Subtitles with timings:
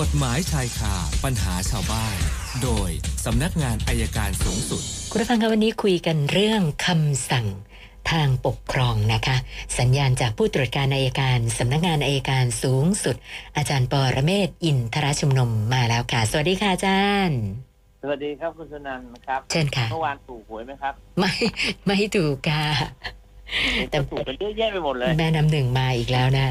[0.08, 0.94] ฎหมายชายคา
[1.24, 2.16] ปัญหาชาวบ้าน
[2.62, 2.90] โดย
[3.24, 7.46] สำนักงานอายการสูงสุด คุณผู้ฟังคะวันนี้คุยกันเรื่องคำสั่ง
[8.10, 9.36] ทางปกครองนะคะ
[9.78, 13.16] สัญญาณจากผู้ตรวจการอายการสำนักงานอายการสูงสุด
[13.56, 17.40] อาจารย์ปอระเมศวร์อินทรชุมนุมมาแล้วค่ะ สวัสดีค่ะอาจารย์
[18.02, 21.32] สวัสดีครับคุณสุนันท์ครับ เชิญค่ะเมื่อวานถูกหวยไหมครับ ไม่
[21.86, 22.66] ไม่ถูกค่ะ
[23.74, 26.46] แต่แต่ถูกกันเยอะแยะไปหมดเลย แม่น้ำหนึ่งมาอีกแล้วนะ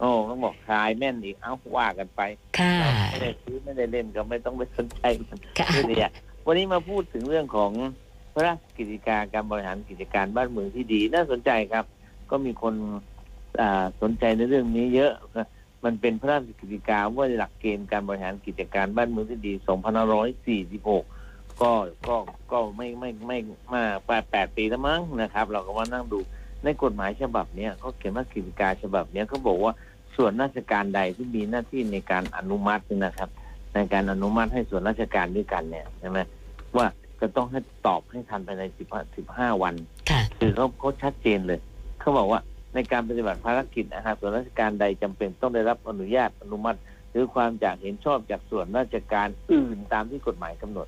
[0.00, 2.20] โอ้ต้องบอกคลายแม่นอีกเอ้าว่ากันไป
[2.58, 6.12] ค่ะเราไม่ได้ซื้อไม่ได้เล่นก็ไม่ต้องไปสนใจมันค่ะเรื่องนี้อะ
[6.46, 7.72] วันนี้มาพูดถึงเรื่องของ
[8.34, 11.84] พระราชกิจการการบริหารกิจการบ้านเมืองที่ดี น่าสนใจครับ
[12.30, 12.74] ก็มีคน
[13.60, 15.12] อ่าสนใจในเรื่องนี้เยอะ
[15.84, 19.52] มันเป็นพระราชกิจการว่าหลักเกณฑ์การบริหารกิจการบ้านเมืองที่ดี
[20.76, 21.72] 2546ก็
[22.08, 22.16] ก็
[22.52, 23.38] ก็ไม่ไม่ไม่
[23.74, 26.20] มาแปดแปดปีแล้วมั้งนะครับ เราก็มานั่งดู
[26.64, 29.72] ในกฎหมายฉบับเนี้ยเขาเขียนว่ากิจการฉบับเนี้ยเขาบอกว่า
[30.22, 33.30] ส่วนราชการใดที่มีหน้าที่ในการอนุมัติเนี่ยนะครับ
[33.74, 36.18] ในการอนุมัติให้ส่วนราชการด้วยกันเนี่ยใช่ไหม
[36.76, 36.86] ว่า
[37.20, 39.74] จะต้องให้ตอบให้ทันภายในสิบสิบห้าวัน
[40.10, 41.60] ค่ะคือเขาเขาชัดเจนเลย
[42.00, 42.40] เขาบอกว่า
[42.74, 46.78] ในการปฏิบัติภารกิจนะครับส่วนราชการใดจำเป็นต้องได้รับอนุญาตอนุมัติ
[47.10, 50.86] หรือความจากเห็นชอบจากส่วนราชการอื่นตามที่กฎหมายกำหนด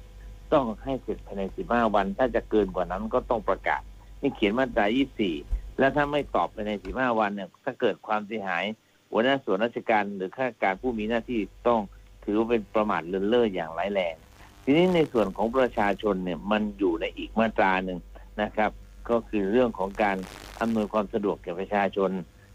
[0.52, 3.82] ต้องให้เสร็จภายใน15วัน ถ้าจะเกินกว่านั้นก็ต้องประกาศ
[4.20, 4.86] นี่เขียนมาตรา
[5.32, 8.64] 24แล้วถ้าไม่ตอบภายใน15วันเนี่ยถ้าเกิดความเสียหาย
[9.12, 11.80] หัวหน้าส่วนราชการหรือข้าราชการผู้มีหน้าที่ต้อง
[12.24, 14.16] ถือว่าเป็นประมาทเลินเล่ออย่างร้ายแรง
[14.64, 17.98] ทีนี้ในส่วนของประชาชนเนี่ยมันอยู่ในอีกมาตราหนึ่ง
[18.42, 18.70] นะครับ
[19.10, 20.16] ก็คือเรื่องของการ
[20.60, 22.10] อำนวยความสะดวกแก่ประชาชน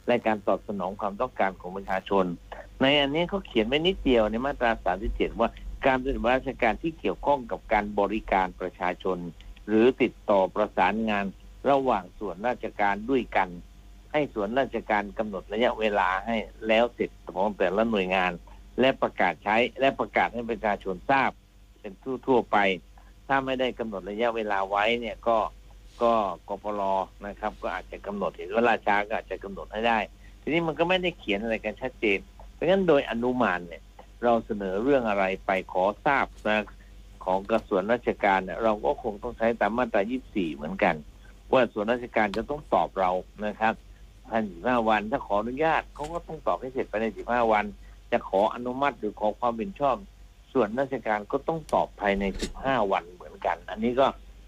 [0.07, 2.25] และการตอบสนองความต้องการของประชาชน
[2.81, 4.71] ในอันนี้เขาเขียนไว้นิดเดียวในมาตรา
[5.05, 5.49] 37 ว่า
[5.85, 9.17] การปฏิบัติราชการที่เกี่ยวข้องกับการบริการประชาชน
[9.67, 11.25] หรือติดต่อประสานงาน
[11.69, 13.49] ระหว่างส่วนราชการด้วยกัน
[14.17, 16.37] ให้ส่วนราชการกำหนดระยะเวลาให้
[16.67, 18.31] แล้วเสร็จของแต่ละหน่วยงาน
[18.79, 21.31] และประกาศใช้และประกาศให้ประชาชนทราบ
[21.79, 21.93] เป็น
[22.25, 22.57] ทั่วๆไป
[23.27, 25.37] ถ้าไม่ได้กำหนดระยะเวลาไว้เนี่ยก็
[26.03, 26.13] ก็
[26.49, 26.81] กปร
[27.27, 29.99] นะครับ ก็อาจจะกำหนดเห็นว่าราชาก็อาจจะกำหนดให้ได้
[30.41, 32.19] ทีนี้มันก็ไม่ได้เขียนอะไรกันชัดเจน
[32.53, 33.83] เพราะฉะนั้นโดยอนุมานเนี่ย
[34.23, 36.65] เราเสนอเรื่องอะไรไปขอทราบนะ
[37.25, 40.95] ของกระทรวงราชการเนี่ยเราก็คงต้องใช้ตามมาตรา 24 เหมือนกัน
[41.53, 43.11] ว่าส่วนราชการจะต้องตอบเรา
[43.45, 43.73] นะครับ
[44.29, 47.65] ภายใน15วัน ถ้าขออนุญาตเขาก็ต้องตอบให้เสร็จภายใน15วัน
[48.11, 49.95] จะขออนุมัติหรือขอความเห็นชอบ
[50.53, 52.23] ส่วนราชการก็ต้องตอบภายใน
[52.57, 54.07] 15วันเหมือนกัน อันนี้ก็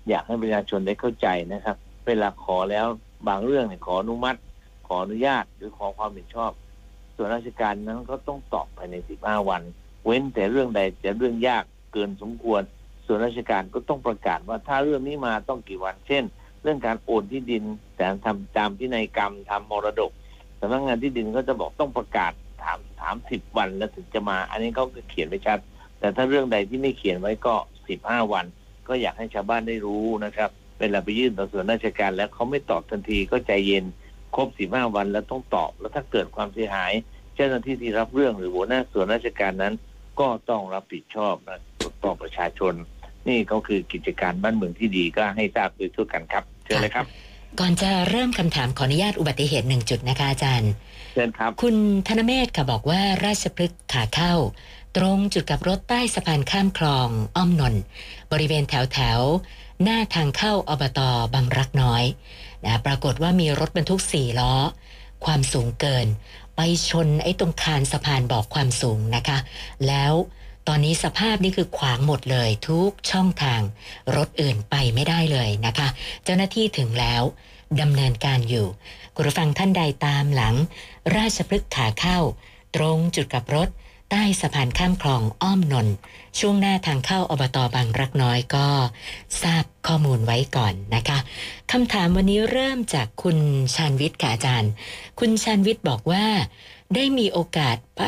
[0.10, 2.86] อยากให้ประชาชนได้เข้าใจนะครับ เวลาขอแล้ว
[3.28, 4.40] บางเรื่องเนี่ยขออนุมัติ
[4.88, 6.52] ขออนุญาตหรือขอความเห็นชอบ
[7.16, 9.62] ส่วนราชการนั้นก็ต้องตอบภายใน15วัน
[10.06, 11.64] เว้นแต่เรื่องใดจะเรื่องยาก
[11.94, 12.62] เกินสมควร
[13.06, 16.24] ส่วนราชการก็ต้องประกาศว่าถ้าเรื่องนี้มาต้องกี่วันเช่น
[16.64, 17.64] เรื่องการโอนที่ดิน
[17.96, 20.12] แต่ทำตามพินัยกรรมทำมรดก
[20.60, 22.34] สำนักงานที่ดินก็จะบอกต้องประกาศ
[22.64, 25.60] ถามถามสิบวันแล้วถึงจะมา อันนี้เขาก็เขียนไว้ชัด
[26.00, 27.56] แต่ถ้าเรื่องใดที่ไม่เขียนไว้ก็
[27.90, 28.46] สิบห้าวัน
[28.88, 30.50] ก็อยากให้ชาวบ้านได้รู้นะครับ
[30.80, 33.86] เวลาไปยื่นต่อส่วนราชการแล้วเขาไม่ตอบทันทีก็ใจเย็น
[34.36, 36.92] ครบสิบห้าวันแล้วต้องตอบ แล้วถ้าเกิดความเสียหาย
[37.36, 39.74] เจ้าหน้าที่ที่รับเรื่องหรือหัวหน้าส่วนราชการนั้น
[40.20, 41.60] ก็ต้องรับผิดชอบนะ
[42.04, 42.74] ต่อประชาชน
[43.28, 47.06] นี่ก็คือกิจการบ้านเมืองที่ดีก็ให้ทราบโดยทั่วกันครับเชิญเลยครับ
[47.60, 50.72] ก่อนจะเริ่มคำถามขออนุญาตอุบัติเหตุหนึ่งจุดนะคะอาจารย์
[51.14, 51.76] เชิญครับ คุณ
[52.08, 54.34] ธนเมธค่ะบอกว่าราชพฤกษ์ขาเข้า
[54.98, 57.82] ตรงจุดกับรถใต้สะพานข้ามคลองอ้อมนนท์
[58.32, 61.00] บริเวณแถวแถวๆหน้าทางเข้าอบต
[61.34, 62.04] บางรักน้อย
[62.66, 64.54] นะปรากฏว่ามีรถบรรทุกสี่ล้อ
[65.26, 66.08] ความสูงเกิน
[66.56, 66.60] ไป
[66.90, 69.38] ชนไอ้ตรงคานสะพานบอกความสูงนะคะ
[69.88, 70.14] แล้ว
[70.72, 73.62] ตอนนี้สภาพนี่คือขวางหมดเลยทุกช่องทาง
[74.16, 75.88] รถอื่นไปไม่ได้เลยนะคะ
[76.24, 77.24] เจ้าหน้าที่ถึงแล้ว
[77.82, 78.68] ดำเนินการอยู่
[79.16, 80.56] คุณผู้ฟังท่านใดตามหลัง
[81.16, 82.20] ราชพฤกษ์ขาเข้า
[82.76, 83.70] ตรงจุดกับรถ
[84.12, 85.96] ใต้สะพานข้ามคลองอ้อมนนท์
[86.40, 88.68] ช่วงหน้าทางเข้าอบตบางรักน้อยก็
[89.42, 91.20] ทราบข้อมูลไว้ก่อนนะคะ
[91.72, 93.38] คำถามวันนี้เริ่มจากคุณ
[93.76, 94.72] ชาญวิทย์ค่ะอาจารย์
[95.20, 96.26] คุณชาญวิทย์บอกว่า
[96.96, 98.02] ได้มีโอกาสไป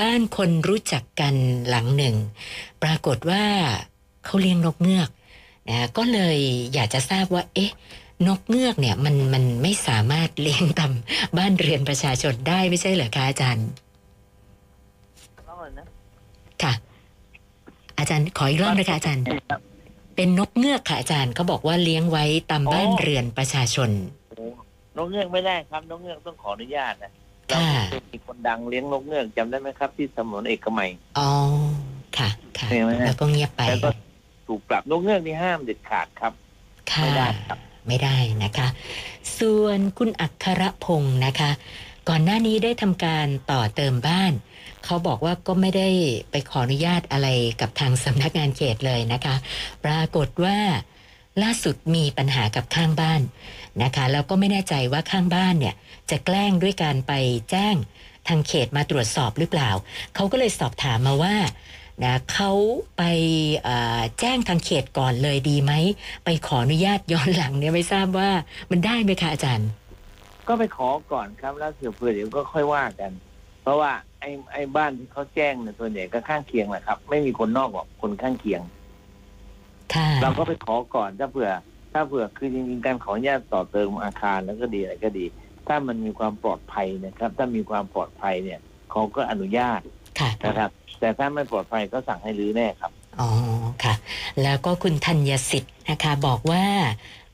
[0.00, 1.34] บ้านคนรู้จักกัน
[1.68, 2.16] หลังหนึ่ง
[2.82, 3.44] ปรากฏว่า
[4.24, 5.10] เขาเลี้ยงนกเงือก
[5.68, 6.38] นะก็เลย
[6.74, 7.72] อยากจะทราบว่า เอ๊ะ
[8.28, 10.92] นกเงือกเนี่ยมันมันไม่สามารถเลี้ยงตาม
[11.38, 13.68] บ้านเรือนประชาชนได้ไม่ใช่เหรอคะอาจารย์
[16.62, 16.72] ค่ะ
[17.98, 19.24] อาจารย์ขออีกรอบนะคะอาจารย์
[20.16, 23.90] เป็นนกเงือกค่ะอาจารย์เขาบอกว่าเลี้ยงไว้ตามบ้านเรือนประชาชน
[24.96, 27.12] นกเงือกไม่ได้ครับนกเงือกต้องขออนุญาตนะ
[27.48, 31.30] เราค่ะเคยมีคนดังเลี้ยงนกเงือกจำได้ไหมครับ ที่ถนนเอกมัยอ๋อ
[32.18, 32.28] ค่ะ
[32.58, 33.90] ค่ะเห็นไหมฮะแล้วก็เงียบไปแล้วก็
[34.46, 36.32] ถูกปรับนกเงือกนี่ห้ามเด็ดขาดครับ
[36.92, 37.58] ค่ะไม่ได้ครับ
[37.88, 38.68] ไม่ได้นะคะ
[39.38, 41.50] ส่วนคุณอัครพงศ์นะคะ
[42.08, 44.32] ก่อนหน้านี้ได้ทำการต่อเติมบ้าน
[44.84, 45.88] เขาบอกว่าก็ไม่ได้
[46.30, 47.28] ไปขออนุญาตอะไร
[47.60, 49.34] กับทางสำนักงานเขตเลยนะคะ
[49.84, 50.58] ปรากฏว่า
[51.42, 53.20] ล่าสุดมีปัญหากับข้างบ้าน
[53.82, 55.74] นะคะแล้วก็ไม่แน่ใจว่าข้างบ้านเนี่ย
[56.10, 57.12] จะแกล้งด้วยการไป
[57.50, 57.74] แจ้ง
[58.28, 59.70] ทางเขตมาตรวจสอบหรือเปล่า
[60.14, 61.36] เขาก็เลยสอบถามมาว่า
[62.04, 62.52] นะเขา
[62.98, 63.02] ไป
[64.20, 65.72] แจ้งทางเขตก่อนเลยดีไหม
[66.24, 68.30] ไปขออนุญาตย้อนหลังเนี่ยไม่ทราบว่า
[68.70, 69.68] มันได้ไหมคะอาจารย์
[70.48, 73.12] ก็ไปขอก่อนครับแล้วเผื่อเผื่อเดี๋ยวก็ค่อยว่ากัน
[73.62, 78.60] เพราะว่าไอ้ไอ้บ้านที่เขาแจ้งเนี่ยส่วนใหญ่ก็ข้างเคียงแหละครับ ไม่มีคนนอกหรอกคนข้างเคียง
[80.22, 81.50] เราก็ไปขอก่อนถ้าเผื่อ
[81.92, 85.24] ถ้าเผื่อคือจริงๆการขออนุญาตต่อเติมอาคารแล้วก็ดีอะไรก็ดี
[85.68, 89.80] ถ้ามันมีความปลอดภัยนะครับ ถ้ามีความปลอดภัยเนี่ยเขาก็อนุญาต
[90.20, 90.70] ค่ะนะครับ
[91.00, 93.28] แต่ถ้าไม่ปลอดภัยก็สั่งให้รื้อแน่ครับอ๋อ
[93.84, 93.94] ค่ะ
[94.42, 96.64] แล้วก็คุณธัญสิทธิ์นะคะบอกว่า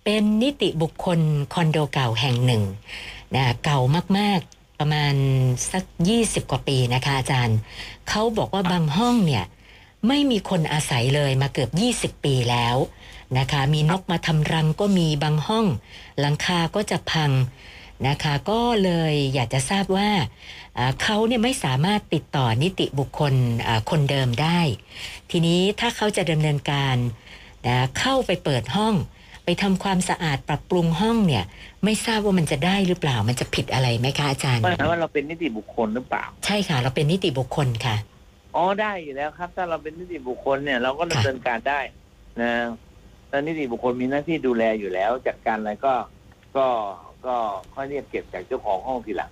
[0.05, 1.21] เป็นนิติบุคคล
[1.55, 2.63] คอนโดเก่าแห่งหนึ่ง
[3.35, 3.81] นะเก่า
[4.19, 5.15] มากๆประมาณ
[5.73, 5.85] สัก
[6.19, 7.59] 20 กว่าปีนะคะอาจารย์
[8.09, 9.45] เขาบอกว่าบางห้องเนี่ย
[10.09, 11.71] ไม่มีคนอาศัยเลยมาเกือบ
[12.17, 12.77] 20 ปีแล้ว
[13.39, 15.67] นะคะ มีนกมาทำรังก็มีบางห้อง
[16.21, 17.31] หลังคาก็จะพัง
[18.09, 20.11] นะคะ ก็เลยอยากจะทราบว่า
[20.79, 23.35] อ่าเขาเนี่ยไม่สามารถติดต่อนิติบุคคล
[23.67, 24.61] อ่าคนเดิมได้
[25.31, 26.97] ทีนี้ถ้าเขาจะดำเนินการ
[27.67, 28.95] นะเข้าไปเปิดห้อง
[29.45, 31.45] ไปทำความสะอาดปรับปรุงห้องเนี่ย
[31.85, 37.97] ไม่ทราบว่ามันจะได้หรือเปล่ามันจะผิดอะไรไหมคะอาจารย์ปัญหาว่าเราเป็นนิติบุคคลหรือเปล่า ใช่ค่ะ เราเป็นนิติบุคคลค่ะ
[38.57, 41.81] อ๋อได้อยู่แล้วครับ ถ้าเราเป็นนิติบุคคลเนี่ยเราก็ดำเนินการได้
[42.43, 42.53] นะ
[43.29, 45.95] แล้วนิติบุคคลมีหน้าที่ดูแลอยู่แล้วจัดการอะไรก็
[46.57, 46.67] ก็
[47.27, 47.37] ก็
[47.75, 49.31] ค่อยเรียกเก็บจากเจ้าของห้องทีหลัง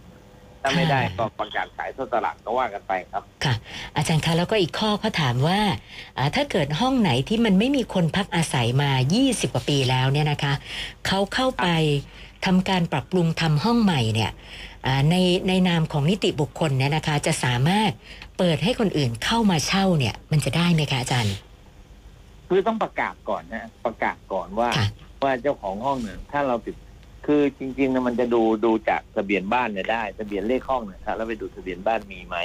[0.62, 3.54] ถ้าไม่ได้ก็ประกาศขายท่อตลาดก็ว่ากันไปครับ ค่ะ
[3.96, 5.60] อาจารย์คะแล้วก็อีกข้อเขาถามว่า
[6.18, 8.90] อ่า ถ้าเกิดห้องไหนที่มันไม่มีคนพักอาศัยมา
[9.22, 10.54] 20 กว่าปีแล้วเนี่ยนะคะ
[11.06, 11.68] เขาเข้าไป
[12.46, 14.71] ทำการปรับปรุงทำห้องใหม่เนี่ยอ่า
[15.10, 15.16] ใน
[15.48, 17.90] ในนามของนิติบุคคลเนี่ยนะคะ จะสามารถ
[18.38, 21.36] เปิดให้คนอื่นเข้ามาเช่าเนี่ย มันจะได้ไหมคะอาจารย์
[22.48, 24.86] คือต้องประกาศก่อนนะประกาศก่อนว่าค่ะ
[25.22, 26.74] ว่าเจ้าของห้องเนี่ยถ้าเราติด
[27.26, 32.36] คือจริงๆนะมันจะดูดูจากทะเบียนบ้านเนี่ยได้ทะเบียนเลขห้องเนี่ยครับแล้วไปดูทะเบียนบ้านมีไหม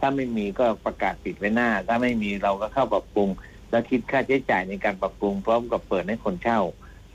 [0.00, 3.28] ถ้าไม่มีก็ประกาศปิดไว้หน้า ถ้าไม่มีเราก็เข้าปรับปรุง
[3.70, 6.60] แล้วคิดค่าใช้จ่ายในการปรับปรุง พร้อมกับเปิดให้คนเช่า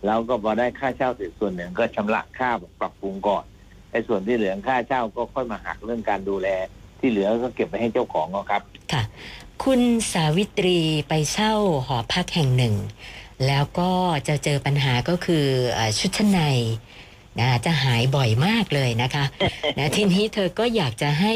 [0.05, 2.49] แล้วก็พอได้ค่าเช่าเสร็จส่วนหนึ่งก็ชำระค่า
[2.81, 3.43] ปรับปรุงก่อน
[3.93, 6.47] ไอ้ส่วนที่เหลือค่าเช่าก็ค่อยมาหักเรื่องการดูแล
[6.99, 8.61] ที่เหลือก็เก็บไปให้เจ้าของก็ครับ
[8.91, 9.03] ค่ะ
[9.63, 9.81] คุณ
[10.11, 10.79] สาวิตรี
[11.09, 11.53] ไปเช่า
[11.85, 12.75] หอพักแห่งหนึ่ง
[13.47, 13.91] แล้วก็
[14.27, 15.45] จะเจอปัญหาก็คือ
[15.99, 16.41] ชุดชั้นใน
[17.39, 19.25] นะจะหายบ่อยมากเลยนะคะ
[19.77, 21.33] นะทีนี้เธอก็อยากจะให้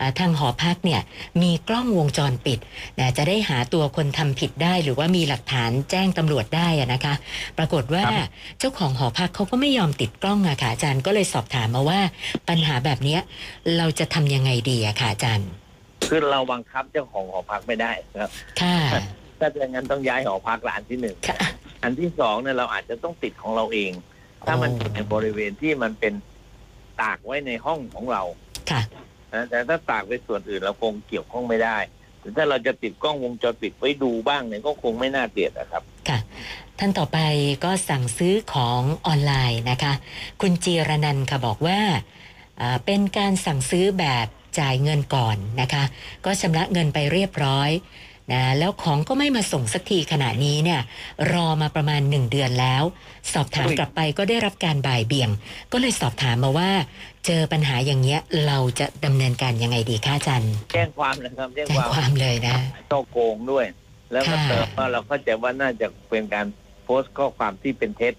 [0.00, 1.00] อ่าทางหอพักเนี่ย
[1.42, 2.58] มีกล้องวงจรปิด
[2.98, 7.14] นะจะได้หาตัวคนทำผิดได้ หรือว่ามีหลักฐานแจ้งตำรวจได้อะนะคะ
[7.58, 8.28] ปรากฏว่าครับ
[8.58, 12.00] เจ้าของหอพักเขาก็ไม่ยอมติดกล้องอะค่ะอาจารย์ก็เลยสอบถามมาว่า
[12.48, 13.20] ปัญหาแบบเนี้ย
[13.76, 15.48] เราจะทำยังไงดีอะค่ะอาจารย์
[16.08, 18.78] คือเราบังคับเจ้าของหอพักไม่ได้นะครับค่ะ
[19.40, 21.38] ถ้าอย่างนั้นต้องย้ายหอพักละอันที่หนึ่งค่ะ
[21.82, 23.92] อันที่สองเนี่ยเราอาจจะต้องติดของเราเอง
[24.46, 26.14] ถ้ามันอยู่ในบริเวณที่มันเป็น
[27.00, 28.22] ตากไว้ในห้องของเรา
[28.70, 28.82] ค่ะ
[29.34, 31.78] นะแต่ถ้าตากไปส่วนอื่นเราคงเกี่ยวข้องไม่ได้
[32.20, 36.18] แต่ถ้าเราจะติดกล้องวงจรปิดไว้ดูบ้างเนี่ยก็คงไม่น่าเกลียดนะครับ ค่ะ
[36.78, 37.18] ท่านต่อไป
[37.64, 39.92] ก็สั่งซื้อของออนไลน์นะคะ
[40.40, 41.80] คุณจีรนันท์ค่ะบอกว่า
[42.60, 44.26] อ่าเป็นการสั่งซื้อแบบ
[44.60, 45.84] จ่ายเงินก่อนนะคะ
[46.24, 47.70] ก็ชำระเงินไปเรียบร้อย
[48.32, 50.80] นะแล้วของก็ไม่มาส่งสักทีขณะนี้เนี่ย
[51.32, 52.82] รอมาประมาณหนึ่งเดือนแล้ว
[53.32, 55.30] สอบถามอุ้ยกลับไปก็ได้รับการบ่ายเบี่ยง
[55.72, 56.70] ก็เลยสอบถามมาว่า
[57.26, 62.56] เจอปัญหาอย่างเงี้ยเราจะดำเนินการยังไงดีคะอาจารย์แจ้งความนะครับแจ้งแจ้คงวามความเลยนะ
[62.90, 63.64] ช่อโกงด้วย
[64.12, 66.46] แล้วก็ค่ะเติมว่าเราเข้าใจว่าน่าจะเป็นการ
[66.84, 68.14] โพสต์ข้อความที่เป็นเท็จ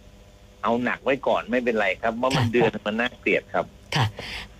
[0.63, 4.05] เอาหนักไว้ก่อนไม่เป็นไรครับเพราะมันเดือนมันน่าเกลียดครับ ค่ะ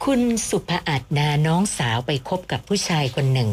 [0.06, 3.52] คุณสุภอัดนาน้องสาวไปคบกับผู้ชายคนหนึ่ง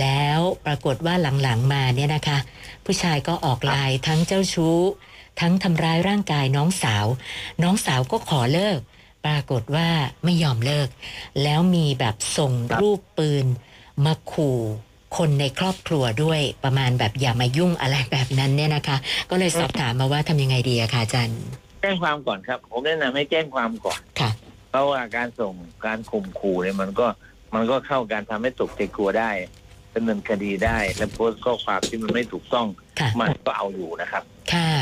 [0.00, 2.38] แล้วปรากฏว่าหลังๆมาเนี่ยนะคะ
[2.84, 4.78] ผู้ชายก็ออกไลายทั้งเจ้าชู้
[5.40, 7.06] ทั้งทำร้ายร่างกายน้องสาว
[7.62, 8.78] น้องสาวก็ขอเลิก
[9.26, 9.88] ปรากฏว่า
[10.24, 10.88] ไม่ยอมเลิก
[11.42, 13.46] แล้วมีแบบส่งครับรูปปืน
[14.04, 14.58] มาขู่
[15.16, 18.96] คนในครอบครัวด้วยประมาณแบบอย่ามายุ่งอะไรแบบนั้นเนี่ยนะคะ
[19.30, 21.40] ก็เลยสอบถามมาว่าทำยังไงดีอะคะอาจารย์
[21.82, 24.29] แจ้งความก่อนครับ ผมแนะนำให้แจ้งความก่อน ค่ะ
[24.70, 25.54] เพราะว่าการส่ง
[25.86, 27.06] การข่มขู่เนี่ยมันก็
[27.54, 29.30] มันก็เข้าการทำให้ตกใจกลัวได้
[29.94, 32.66] ดำเนินคดีได้ และโพสต์ข้อความที่มันไม่ถูกต้อง
[33.00, 34.22] ค่ะมันก็เอาอยู่นะครับ
[34.52, 34.72] ค่ะ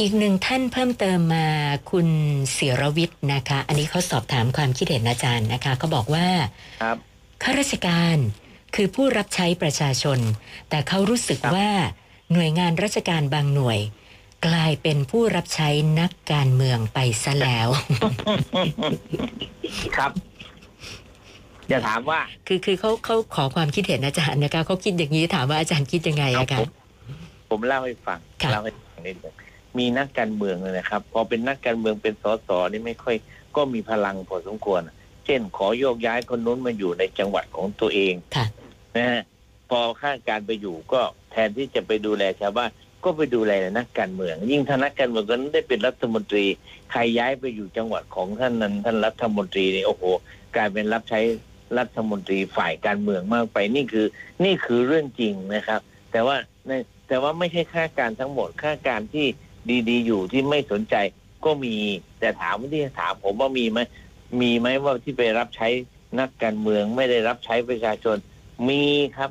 [0.00, 1.46] อีกหนึ่งท่านเพิ่มเติมมา
[1.90, 2.08] คุณ
[2.52, 6.26] เสียรวิทย์นะคะ อันนี้เขาสอบถามความคิดเห็นอาจารย์นะคะเขาบอกว่า
[6.82, 6.96] ครับ
[7.42, 8.16] ข้าราชการ
[8.74, 10.18] คือผู้รับใช้ประชาชน
[10.70, 11.70] แต่เขารู้สึกครับว่า
[12.32, 13.78] หน่วยงานราชการบางหน่วย
[14.46, 15.68] กลายเป็นผู้รับใช้
[16.00, 17.68] นักการเมืองไปซะแล้ว
[19.96, 20.12] ครับ
[21.70, 26.70] จะถามว่า คือคือเขาเขาขอความคิดเห็นอาจารย์นะคะเขาคิดอย่างนี้ถามว่าอาจารย์คิดยังไงอะคะผม
[27.50, 29.34] ผมเล่าให้ฟังค่ะเล่าให้ฟังนิดหนึ่ง
[29.78, 33.16] มีนักการเมืองเลยนะครับ พอเป็นนักการเมืองเป็นสสนี่ไม่ค่อย
[33.56, 34.80] ก็มีพลังพอสมควร
[35.26, 38.46] เช่น ขอโยกย้ายคนนู้นมาอยู่ในจังหวัดของตัวเองค่ะ
[38.96, 39.22] นะฮะ
[39.70, 42.70] พอข้าราชการไปอยู่ก็แทนที่จะไปดูแลชาวบ้าน
[43.04, 46.44] ก็ไปดูแลนักการเมือง ยิ่งถ้านักการเมืองคนนั้นได้เป็นรัฐมนตรี
[46.90, 50.02] ใครย้ายไปอยู่จังหวัดของท่านนั้น ท่านรัฐมนตรีนี่โอ้โห
[50.56, 51.20] กลายเป็นรับใช้
[51.78, 54.06] รัฐมนตรีฝ่ายการเมืองมากไปนี่คือ
[54.44, 55.80] นี่คือเรื่องจริงนะครับ
[56.12, 56.36] แต่ว่า
[57.08, 59.26] แต่ว่าไม่ใช่ข้าการทั้งหมดข้าการที่
[59.88, 60.94] ดีๆ อยู่ที่ไม่สนใจ
[61.44, 61.74] ก็มี
[62.20, 63.78] แต่ถามว่าที่ถามผมว่ามีไหม
[64.40, 65.68] มีไหมว่าที่ไปรับใช้
[66.20, 68.16] นักการเมืองไม่ได้รับใช้ประชาชน
[68.68, 68.82] มี
[69.16, 69.30] ครับ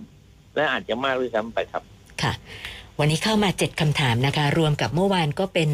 [0.55, 1.83] และอาจจะมากด้วยซ้ำไปครับ
[2.21, 2.33] ค่ะ
[3.01, 5.69] วันนี้เข้ามาเจ็ดคำถามนะคะ รวมกับเมื่อวานก็เป็น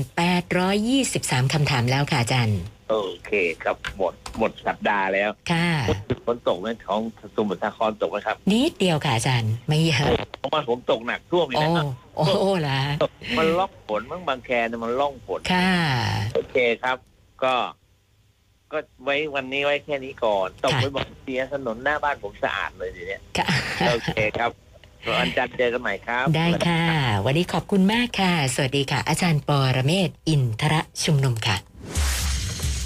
[0.74, 3.32] 823คำถามแล้วค่ะอาจารย์โอเค
[3.63, 5.70] ครับหมดหมดสัปดาห์แล้วค่ะ
[6.25, 7.01] ฝนตกในท้อง
[7.36, 12.79] สมุทรสาครตกไหมครับ นิดเดียวค่ะอาจารย์ ไม่เยอะเพราะว่าผมตกหนักท่วมอีกโอ้แล้วโอ้ล่ะ
[13.38, 15.72] มันล่องฝนมั้งบางแคเนี่ยมันล่องฝนค่ะ
[16.36, 16.98] โอเคครับ
[17.44, 17.53] ก็
[18.72, 23.48] ก็ไว้วันนี้ไว้แค่นี้ก่อนตกไปบอกเสียถนนหน้าบ้านผมสะอาดเลยทีเนี้ยค่ะ
[23.89, 24.51] โอเคครับ
[25.20, 26.84] วันจันทร์เจอกันใหม่ครับ ได้ค่ะ
[27.26, 31.58] วันนี้ขอบคุณมากค่ะ สวัสดีค่ะ อาจารย์ปอระเมศวร์อินทระชุมนุมค่ะ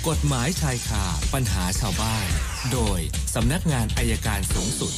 [0.08, 2.28] กฎหมายชายคาปัญหาชาวบ้าน
[2.74, 3.00] โดย
[3.36, 4.94] สำนักงานอายการสูงสุด